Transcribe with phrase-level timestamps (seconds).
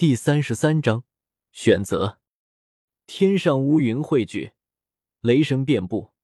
[0.00, 1.04] 第三十三章
[1.52, 2.20] 选择。
[3.06, 4.52] 天上乌云汇聚，
[5.20, 6.14] 雷声遍布，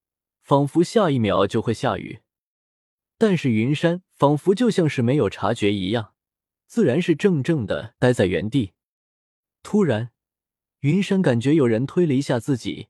[0.40, 2.22] 仿佛下一秒就会下雨。
[3.18, 6.14] 但是云山仿佛就像是没有察觉一样，
[6.66, 8.72] 自然是怔怔的待在原地。
[9.62, 10.10] 突然，
[10.78, 12.88] 云山感觉有人推了一下自己，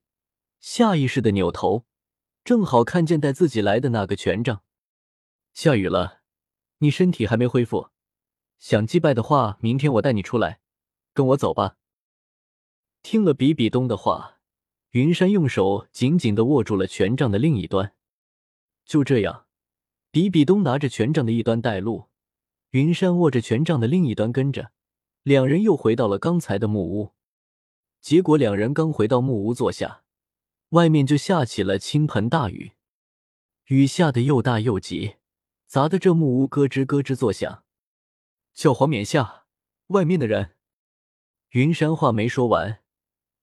[0.61, 1.85] 下意识的扭头，
[2.45, 4.63] 正好看见带自己来的那个权杖。
[5.53, 6.21] 下雨了，
[6.79, 7.89] 你身体还没恢复。
[8.61, 10.61] 想祭拜的话，明天我带你出来，
[11.17, 11.79] 跟我走吧。
[13.03, 14.39] 听了比比东的话，
[14.91, 17.95] 云山用手紧紧的握住了权杖的另一端。
[18.85, 19.47] 就这样，
[20.11, 22.11] 比比东拿着权杖的一端带路，
[22.73, 24.73] 云山握着权杖的另一端跟着，
[25.23, 27.15] 两人又回到了刚才的木屋。
[28.03, 30.03] 结果两人刚回到木屋坐下，
[30.71, 32.73] 外面就下起了倾盆大雨，
[33.69, 35.17] 雨下的又大又急，
[35.67, 37.65] 砸得这木屋咯吱咯吱作响。
[38.53, 39.47] 小黄冕下，
[39.87, 40.56] 外面的人。
[41.51, 42.81] 云山话没说完，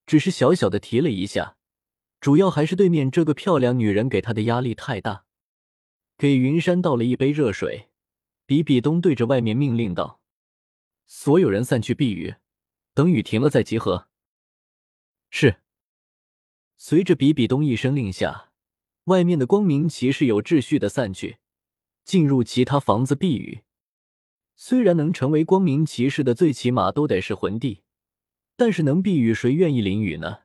[0.06, 1.58] 只是小小的提了一下，
[2.20, 5.26] 主要还是对面这个漂亮女人给他的压力太大。
[6.18, 7.90] 给云山倒了一杯热水，
[8.46, 10.22] 比比东对着外面命令道
[11.08, 12.36] ：“所有人散去避雨，
[12.94, 14.08] 等雨停了再集合。”
[15.32, 15.62] 是。
[16.78, 18.52] 随着比比东一声令下，
[19.06, 21.38] 外面的光明骑士有秩序的散去，
[22.04, 23.64] 进入其他房子避雨。
[24.56, 27.82] 虽然能成为光明骑士的，最起码都得是魂帝，
[28.56, 30.42] 但是能避雨，谁愿意淋雨呢？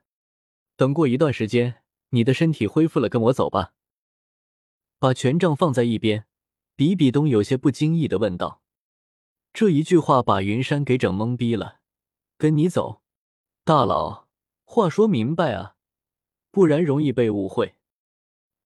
[0.76, 3.74] 等过一段时间，你的身体恢复了，跟我走吧。
[4.98, 6.24] 把权杖放在一边，
[6.74, 8.62] 比比东有些不经意的问道。
[9.52, 11.80] 这一句话把云山给整懵逼了。
[12.36, 13.02] 跟你走，
[13.64, 14.28] 大佬，
[14.64, 15.74] 话说明白啊，
[16.50, 17.74] 不然容易被误会。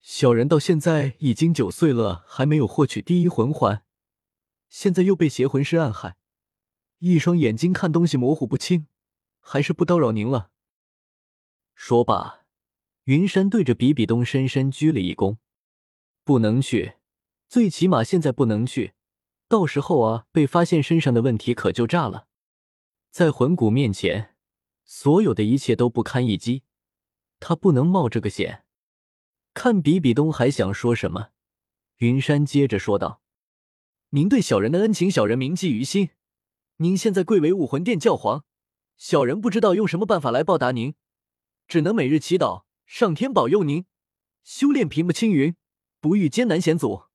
[0.00, 3.84] 小人到现在已经九岁了，还没有获取第一魂环。
[4.68, 6.16] 现在又被邪魂师暗害，
[6.98, 8.86] 一双眼睛看东西模糊不清，
[9.42, 10.50] 还是不叨扰您了。
[11.74, 12.46] 说罢，
[13.04, 15.36] 云山对着比比东深深鞠了一躬。
[16.24, 16.94] 不能去，
[17.48, 18.94] 最起码现在不能去，
[19.48, 22.28] 到时候啊，被发现身上的问题可就炸了。
[23.10, 24.36] 在魂骨面前，
[24.84, 26.62] 所有的一切都不堪一击，
[27.40, 28.64] 他不能冒这个险。
[29.52, 31.30] 看比比东还想说什么，
[31.96, 33.20] 云山接着说道。
[34.10, 36.10] 您对小人的恩情，小人铭记于心。
[36.76, 38.44] 您现在贵为武魂殿教皇，
[39.04, 40.94] 小人不知道用什么办法来报答您，
[41.66, 43.84] 只能每日祈祷上天保佑您，
[44.44, 45.56] 修炼平步青云，
[45.98, 47.06] 不遇艰难险阻。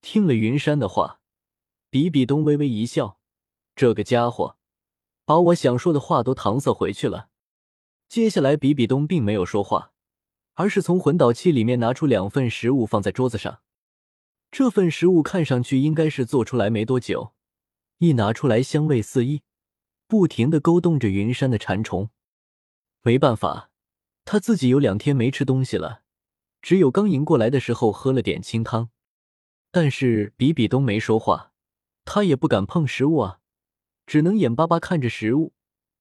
[0.00, 1.20] 听了云山的话，
[1.90, 3.18] 比比东微微一笑，
[3.76, 4.56] 这个家伙
[5.26, 7.28] 把我想说的话都搪塞回去了。
[8.08, 9.92] 接下来，比比东并没有说话，
[10.54, 13.60] 而是从魂导器里面拿出两份食物放在桌子上。
[14.50, 17.34] 这份食物看上去应该是做出来没多久，
[17.98, 19.42] 一拿出来香味四溢，
[20.12, 22.10] 不停的勾动着云山的馋虫。
[23.00, 23.70] 没办法，
[24.26, 26.02] 他自己有两天没吃东西了，
[26.60, 28.90] 只有刚赢过来的时候喝了点清汤。
[29.70, 31.54] 但是比比东没说话，
[32.04, 33.40] 他也不敢碰食物啊，
[34.04, 35.54] 只能眼巴巴看着食物，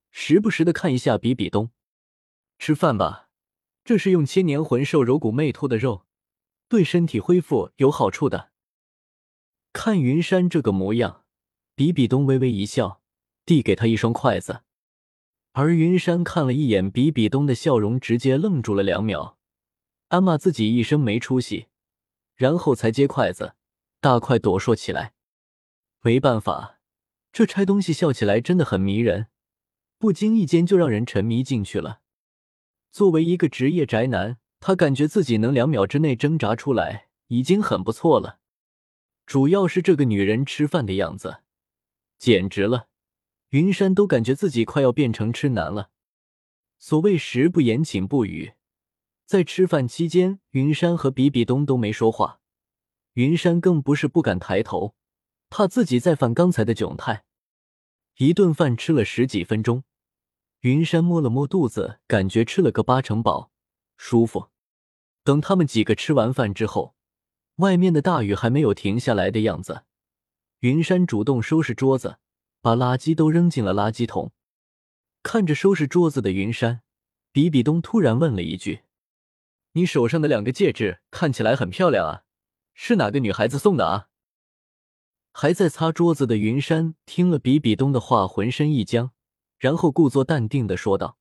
[0.09, 1.72] 时不时的看一下比比东。
[2.59, 3.29] 吃饭吧，
[3.85, 6.05] 这是用千年魂兽柔骨魅兔的肉。
[6.67, 8.51] 对身体恢复有好处的。
[9.72, 11.23] 看云山这个模样，
[11.75, 13.00] 比比东微微一笑，
[13.46, 14.62] 递给他一双筷子。
[15.53, 19.38] 而云山看了一眼比比东的笑容，直接愣住了两秒，
[20.09, 21.68] 暗骂自己一声没出息，
[22.35, 23.56] 然后才接筷子，
[24.00, 25.13] 大快朵颢起来。
[26.02, 26.79] 没办法，
[27.31, 29.28] 这拆东西笑起来真的很迷人，
[29.97, 32.02] 不经意间就让人沉迷进去了。
[32.91, 34.38] 作为一个职业宅男。
[34.63, 38.38] 他感觉自己能两秒之内挣扎出来，已经很不错了。
[39.25, 41.41] 主要是这个女人吃饭的样子，
[42.19, 42.91] 简直了！
[43.51, 45.89] 云山都感觉自己快要变成痴男了。
[46.79, 48.53] 所谓食不言，寝不语，
[49.25, 52.40] 在吃饭期间，云山和比比东都没说话。
[53.13, 54.95] 云山更不是不敢抬头，
[55.50, 57.25] 怕自己再犯刚才的窘态。
[58.17, 59.84] 一顿饭吃了十几分钟，
[60.61, 63.52] 云山摸了摸肚子，感觉吃了个八成饱，
[63.97, 64.49] 舒服。
[65.26, 66.96] 等他们几个吃完饭之后，
[67.58, 69.84] 外面的大雨还没有停下来的样子。
[70.59, 72.17] 云山主动收拾桌子，
[72.61, 74.31] 把垃圾都扔进了垃圾桶。
[75.23, 76.81] 看着收拾桌子的云山，
[77.31, 78.84] 比比东突然问了一句
[79.73, 82.23] ：“你手上的两个戒指看起来很漂亮啊，
[82.73, 84.08] 是哪个女孩子送的啊？”
[85.34, 89.11] 还在擦桌子的云山听了比比东的话，浑身一僵，
[89.57, 91.17] 然后故作淡定的说道：“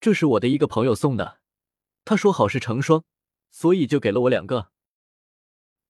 [0.00, 1.40] 这是我的一个朋友送的。”
[2.06, 3.04] 他说好事成双，
[3.50, 4.70] 所以就给了我两个。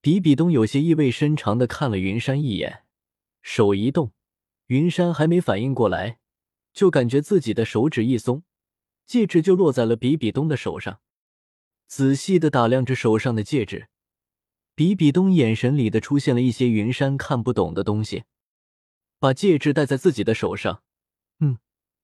[0.01, 2.85] 比比东有些意味深长的看了云山一眼，
[3.41, 4.13] 手一动，
[4.69, 6.19] 云山还没反应过来，
[6.73, 8.43] 就感觉自己的手指一松，
[9.07, 11.01] 戒指就落在了比比东的手上。
[11.87, 13.89] 仔细的打量着手上的戒指，
[14.75, 18.25] 比比东眼神里的出现了一些云山看不懂的东西。
[19.19, 20.83] 把戒指戴在自己的手上，
[21.41, 21.59] 嗯，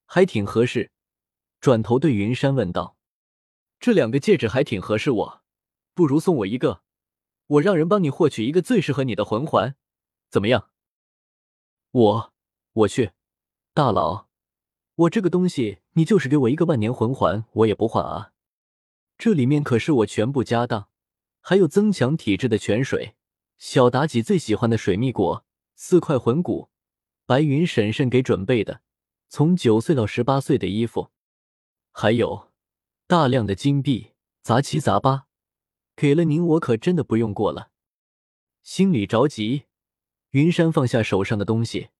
[0.06, 0.90] 还挺合适。
[1.60, 2.96] 转头对云山问道
[3.78, 5.43] ：“这两个戒指还挺合适我，
[5.93, 6.82] 不如送我一个，
[7.46, 9.76] 我让人帮你获取一个最适合你的魂环，
[10.31, 10.70] 怎么样？”
[11.93, 12.33] 我。
[12.75, 13.12] 我去，
[13.73, 14.26] 大佬，
[14.97, 18.32] 我这个东西，你就是给我一个万年魂环，我也不换啊！
[19.17, 20.88] 这里面可是我全部家当，
[21.41, 23.15] 还有增强体质的泉水，
[23.59, 25.44] 小妲己最喜欢的水蜜果，
[25.76, 26.69] 四块魂骨，
[27.26, 28.81] 白云婶婶给准备的，
[29.29, 31.11] 从九岁到十八岁的衣服，
[31.93, 32.50] 还有
[33.06, 35.29] 大量的金币，杂七杂八，
[35.94, 37.70] 给了您，我可真的不用过了。
[38.65, 39.67] 心里着急，
[40.31, 41.91] 云山放下手上的东西。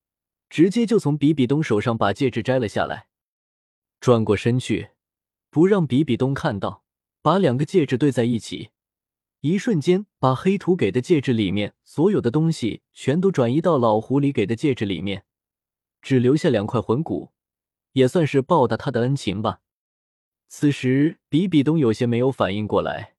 [0.55, 3.09] 直接就从比比东手上把戒指摘了下来，
[3.99, 4.91] 转过身去，
[5.51, 6.85] 不让比比东看到，
[7.23, 8.71] 把两个戒指对在一起，
[9.41, 15.25] 一瞬间把黑土给的戒指里面所有的东西全都转移到老狐狸给的戒指里面，
[16.01, 17.33] 只留下两块魂骨，
[17.95, 19.61] 也算是报答他的恩情吧。
[20.47, 23.17] 此时比比东有些没有反应过来，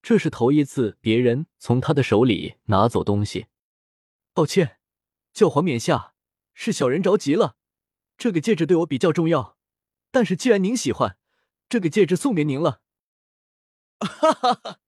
[0.00, 3.48] 这是头一次别人从他的手里拿走东西，
[4.32, 4.78] 抱歉，
[5.34, 6.11] 教皇冕下。
[6.54, 7.56] 是小人着急了，
[8.16, 9.56] 这个戒指对我比较重要，
[10.10, 11.16] 但是既然您喜欢，
[11.68, 12.82] 这个戒指送给您了。
[14.00, 14.78] 哈哈哈！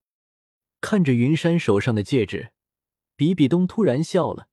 [0.81, 2.53] 看着云山手上的戒指，
[3.17, 4.49] 比比东突然笑了，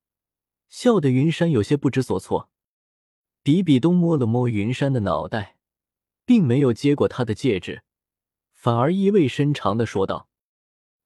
[0.68, 2.50] 笑得云山有些不知所措。
[3.42, 5.58] 比比东摸了摸云山的脑袋，
[6.24, 7.82] 并没有接过他的戒指，
[8.52, 10.28] 反而意味深长的说道：“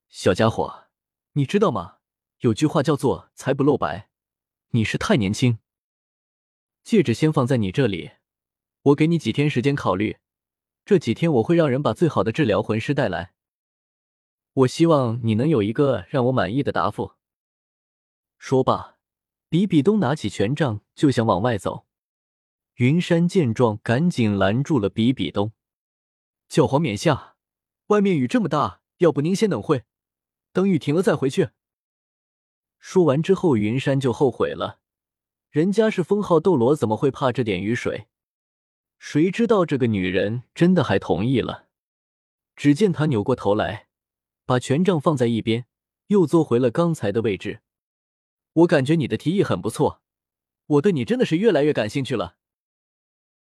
[0.09, 0.89] 小家伙，
[1.33, 1.97] 你知道吗？
[2.41, 4.11] 有句话叫做‘财不露白’，
[4.73, 5.59] 你是太年轻。”
[6.87, 8.13] 戒指先放在你这里，
[8.83, 10.19] 我给你几天时间考虑。
[10.85, 13.33] 这几天我会让人把最好的治疗魂师带来。
[14.53, 17.15] 我希望你能有一个让我满意的答复。
[18.39, 18.99] 说罢，
[19.49, 21.89] 比比东拿起权杖就想往外走。
[22.75, 25.51] 云山见状，赶紧拦住了比比东。
[26.49, 27.35] 教皇冕下，
[27.89, 29.83] 外面雨这么大，要不您先等会，
[30.53, 31.49] 等雨停了再回去。
[32.79, 34.79] 说完之后，云山就后悔了。
[35.57, 38.09] 人家是封号斗罗，怎么会怕这点雨水？
[38.99, 41.69] 谁知道这个女人真的还同意了。
[42.55, 43.87] 只见他扭过头来，
[44.45, 45.65] 把权杖放在一边，
[46.09, 47.61] 又坐回了刚才的位置。
[48.53, 50.03] 我感觉你的提议很不错，
[50.67, 52.37] 我对你真的是越来越感兴趣了。